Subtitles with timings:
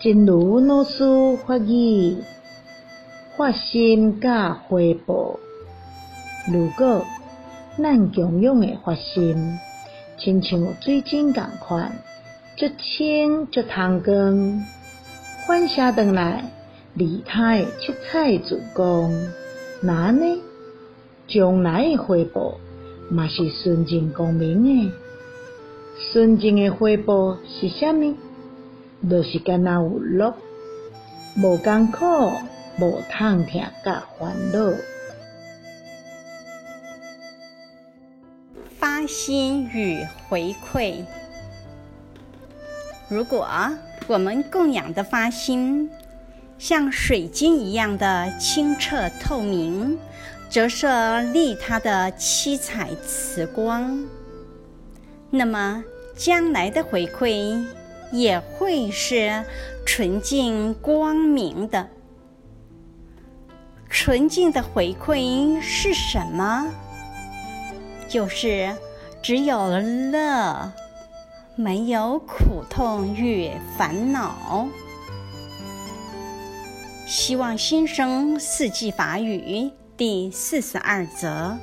[0.00, 2.18] 真如老师法语，
[3.36, 5.40] 发心甲回报。
[6.52, 7.04] 如果
[7.76, 9.58] 咱共用的发心，
[10.16, 11.90] 亲像水晶共款，
[12.56, 14.62] 足清足通光，
[15.48, 16.44] 反射转来
[16.94, 19.10] 利他诶七彩之光，
[19.82, 20.40] 那呢，
[21.26, 22.54] 将来的回报
[23.10, 24.92] 嘛是纯净光明的。
[26.12, 28.14] 纯净的回报是啥物？
[29.08, 30.34] 就是干那有乐，
[31.42, 32.04] 无艰苦，
[32.80, 33.46] 无痛痛
[33.84, 34.72] 甲烦恼。
[38.78, 41.04] 发心与回馈。
[43.08, 43.48] 如果
[44.06, 45.90] 我们供养的发心
[46.58, 49.98] 像水晶一样的清澈透明，
[50.50, 54.04] 折射利他的七彩慈光，
[55.30, 55.82] 那么
[56.16, 57.64] 将来的回馈。
[58.12, 59.44] 也会是
[59.86, 61.88] 纯净光明的。
[63.88, 66.66] 纯净的回馈是什么？
[68.08, 68.74] 就是
[69.22, 70.72] 只有乐，
[71.56, 74.68] 没有苦痛与烦恼。
[77.06, 81.56] 希望新生四季法语第四十二则。